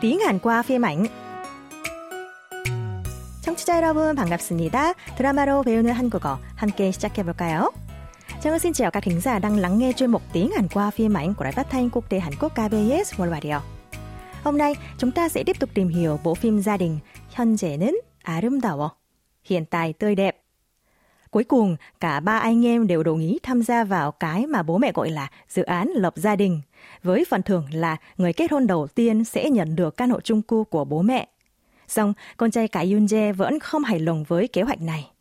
[0.00, 1.06] tiếng Hàn qua phim ảnh.
[3.42, 4.94] 청취자 여러분 반갑습니다.
[5.16, 7.70] 드라마로 배우는 한국어 함께 시작해 볼까요?
[8.40, 11.16] Trang xin chào các thính giả đang lắng nghe chuyên mục tiếng Hàn qua phim
[11.16, 13.60] ảnh của Đài Phát thanh Quốc tế Hàn Quốc KBS World Radio.
[14.44, 16.98] Hôm nay chúng ta sẽ tiếp tục tìm hiểu bộ phim gia đình
[17.30, 17.94] 현재는
[18.24, 18.90] 아름다워,
[19.44, 20.39] hiện tại tươi đẹp.
[21.31, 24.77] Cuối cùng, cả ba anh em đều đồng ý tham gia vào cái mà bố
[24.77, 26.61] mẹ gọi là dự án lập gia đình,
[27.03, 30.41] với phần thưởng là người kết hôn đầu tiên sẽ nhận được căn hộ chung
[30.41, 31.27] cư của bố mẹ.
[31.87, 35.11] Xong, con trai cả Yoon Jae vẫn không hài lòng với kế hoạch này.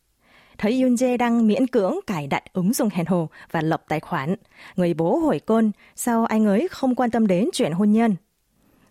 [0.58, 4.00] Thấy Yoon Jae đang miễn cưỡng cài đặt ứng dụng hẹn hò và lập tài
[4.00, 4.34] khoản,
[4.76, 8.16] người bố hỏi con sao anh ấy không quan tâm đến chuyện hôn nhân.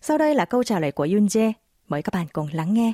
[0.01, 1.51] Sau đây là câu trả lời của Yoon Jae.
[1.87, 2.93] Mời các bạn cùng lắng nghe.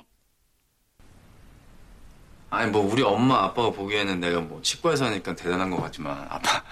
[2.55, 6.63] 아니 뭐 우리 엄마 아빠가 보기에는 내가 뭐 치과에서 하니까 대단한 것 같지만 아빠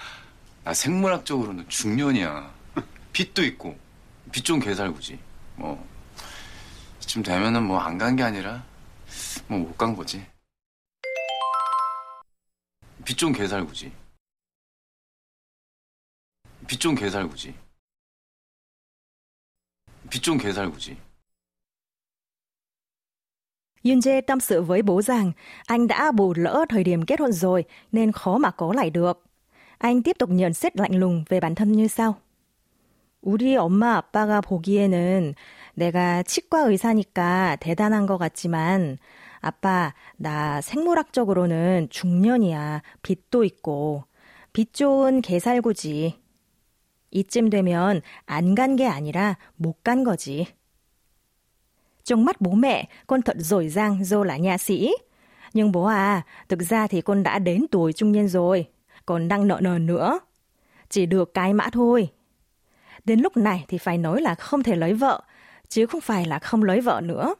[0.62, 2.54] 나 생물학적으로는 중년이야.
[3.12, 3.78] 빚도 있고
[4.32, 5.18] 빚 좀 개살구지.
[5.56, 5.86] 뭐
[7.00, 8.64] 이쯤 되면은 뭐 안 간 게 아니라
[9.46, 10.26] 뭐 못 간 거지.
[13.04, 13.92] 빚 좀 개살구지.
[16.66, 17.54] 빚 좀 개살구지.
[20.10, 20.96] 빚 좀 개살구지
[23.84, 25.32] Yun Jae tâm sự với bố rằng
[25.66, 29.24] anh đã bù lỡ thời điểm kết hôn rồi nên khó mà có lại được.
[29.78, 32.14] Anh tiếp tục nhận xét lạnh lùng về bản thân như sau.
[33.22, 35.34] 우리 엄마 아빠가 보기에는
[35.76, 38.98] 내가 치과 의사니까 대단한 것 같지만
[39.40, 42.82] 아빠, 나 생물학적으로는 중년이야.
[43.02, 44.04] 빚도 있고.
[44.52, 46.14] 빚 좋은 개살구지.
[47.12, 50.46] 이쯤 되면 안 간 게 아니라 못 간 거지.
[52.03, 54.91] Trong mắt bố mẹ, con thật giỏi giang do là nha sĩ.
[55.53, 58.67] Nhưng bố à, thực ra thì con đã đến tuổi trung niên rồi,
[59.05, 60.19] còn đang nợ nần nữa.
[60.89, 62.09] Chỉ được cái mã thôi.
[63.05, 65.21] Đến lúc này thì phải nói là không thể lấy vợ,
[65.69, 67.35] chứ không phải là không lấy vợ nữa.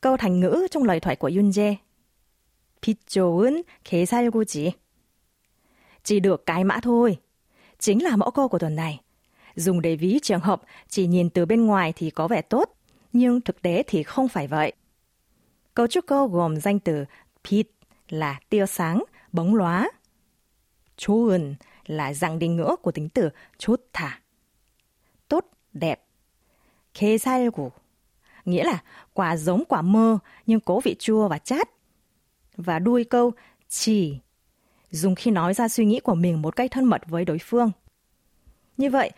[0.00, 1.74] Câu thành ngữ trong lời thoại của Yun Jae.
[2.80, 4.70] 빚 좋은 개살구지.
[6.04, 7.18] Chỉ được cái mã thôi.
[7.78, 9.00] Chính là mẫu câu của tuần này.
[9.54, 12.73] Dùng để ví trường hợp chỉ nhìn từ bên ngoài thì có vẻ tốt,
[13.14, 14.72] nhưng thực tế thì không phải vậy.
[15.74, 17.04] Cấu trúc câu gồm danh từ
[17.50, 17.66] 빛
[18.08, 19.90] là tia sáng, bóng lóa.
[20.96, 21.54] 좋은
[21.86, 24.08] là dạng định ngữ của tính từ 좋다.
[25.28, 26.04] Tốt, đẹp.
[26.94, 27.70] 개살구
[28.44, 28.82] nghĩa là
[29.12, 31.68] quả giống quả mơ nhưng có vị chua và chát.
[32.56, 33.32] Và đuôi câu
[33.68, 34.18] chỉ
[34.90, 37.70] dùng khi nói ra suy nghĩ của mình một cách thân mật với đối phương.
[38.76, 39.10] Như vậy,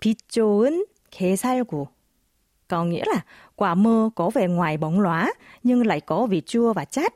[0.00, 1.86] 빛 좋은 개살구
[2.68, 3.20] có nghĩa là
[3.56, 7.14] quả mơ có vẻ ngoài bóng lóa nhưng lại có vị chua và chát.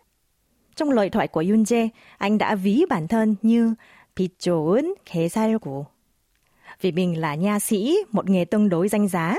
[0.76, 3.74] Trong lời thoại của Yoon Jae, anh đã ví bản thân như
[4.16, 5.84] 빛 좋은 개살구.
[6.80, 9.36] Vì mình là nha sĩ, một nghề tương đối danh giá,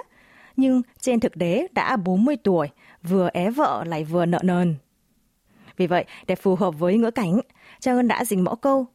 [0.58, 2.68] nhưng trên thực tế đã 40 tuổi,
[3.04, 4.76] vừa é vợ lại vừa nợ nần.
[5.78, 7.40] Vì vậy, để phù hợp với ngữ cảnh,
[7.80, 8.88] Trang Ân đã dình mẫu câu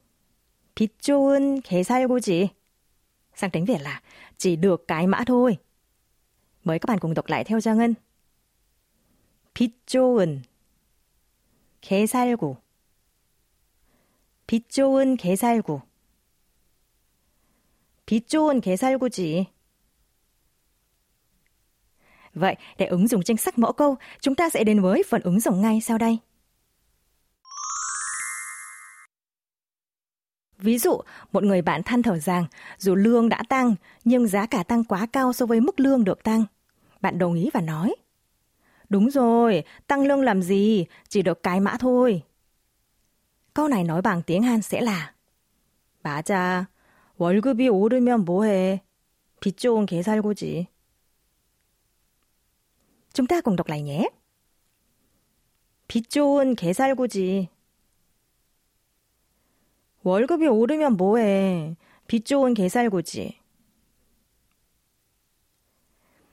[0.78, 2.48] 빛 좋은 개살구지.
[3.34, 4.02] Sang tiếng Việt là
[4.36, 5.56] chỉ được cái mã thôi.
[6.64, 7.94] Mời các bạn cùng đọc lại theo Trang Ân.
[9.58, 10.42] 빛 좋은
[11.80, 12.56] 개살구
[14.46, 15.80] 빛 좋은 개살구
[18.06, 19.46] 빛 좋은 개살구지.
[22.34, 25.40] Vậy, để ứng dụng danh sách mẫu câu, chúng ta sẽ đến với phần ứng
[25.40, 26.18] dụng ngay sau đây.
[30.62, 31.00] Ví dụ,
[31.32, 32.46] một người bạn than thở rằng
[32.78, 33.74] dù lương đã tăng,
[34.04, 36.44] nhưng giá cả tăng quá cao so với mức lương được tăng.
[37.00, 37.94] Bạn đồng ý và nói.
[38.88, 42.22] Đúng rồi, tăng lương làm gì, chỉ được cái mã thôi.
[43.54, 45.12] Câu này nói bằng tiếng Hàn sẽ là
[46.02, 46.68] 맞아,
[47.18, 48.80] 월급이 오르면 뭐해.
[49.40, 50.66] 빚 좋은 개살구지.
[53.12, 54.08] Chúng ta cùng đọc lại nhé.
[55.88, 57.48] 빚 좋은 개살구지.
[60.02, 61.76] 월급이 오르면 뭐해.
[62.06, 63.38] 빚 좋은 개살구지.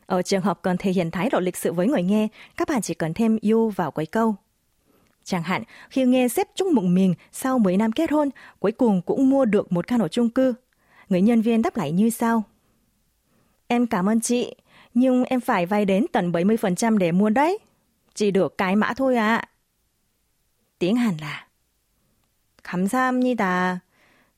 [0.06, 2.28] Ở trường hợp cần thể hiện thái độ lịch sự với người nghe,
[2.58, 4.36] các bạn chỉ cần thêm you vào cuối câu.
[5.24, 8.30] Chẳng hạn, khi nghe sếp chúc mừng mình sau 10 năm kết hôn,
[8.60, 10.54] cuối cùng cũng mua được một căn hộ chung cư.
[11.10, 12.44] Người nhân viên đáp lại như sau.
[13.68, 14.56] Em cảm ơn chị,
[14.94, 17.58] nhưng em phải vay đến tận 70% để mua đấy.
[18.14, 19.36] Chỉ được cái mã thôi ạ.
[19.36, 19.50] À.
[20.80, 21.48] tiếng Hàn là
[22.71, 23.83] 감사합니다.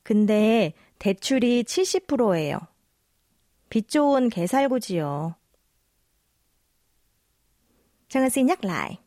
[0.01, 2.59] 근데 대출이 70%예요.
[3.69, 5.35] 빚 좋은 개살구지요.
[8.09, 8.97] Nhắc lại.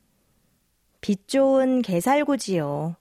[1.00, 2.94] 빚 좋은 개살구지요.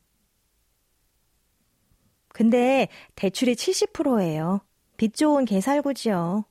[2.29, 4.61] 근데 대출이 70%예요.
[4.97, 6.45] 빚 좋은 개살구지요.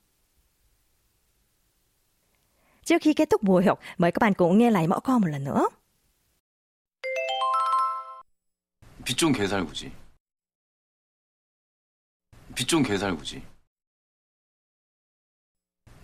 [4.12, 5.68] Các bạn cùng nghe lại mẫu câu một lần nữa.
[9.05, 9.91] 빚좀 개살구지.
[12.55, 13.41] 빚좀 개살구지.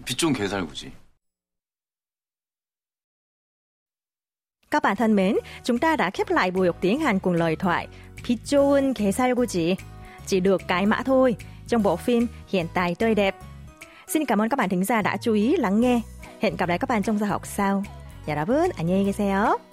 [0.06, 0.92] 빚좀 개살구지.
[4.70, 7.56] Các bạn thân mến, chúng ta đã khép lại buổi học tiếng Hàn cùng lời
[7.56, 7.88] thoại
[8.24, 9.76] 빚 좋은 개살구지.
[10.26, 11.36] Chỉ được cái mã thôi
[11.68, 13.36] trong bộ phim Hiện tại tươi đẹp.
[14.08, 16.02] Xin cảm ơn các bạn thính giả đã chú ý lắng nghe.
[16.40, 17.84] Hẹn gặp lại các bạn trong giờ học sau.
[18.28, 19.69] 여러분 안녕히 계세요.